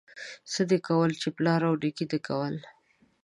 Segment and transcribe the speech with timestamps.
[0.51, 2.55] څه دي کول، چې پلار او نيکه دي کول.